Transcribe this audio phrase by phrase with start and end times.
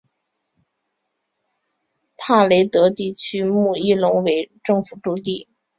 [2.17, 5.47] 帕雷德地区穆伊隆为政府驻地。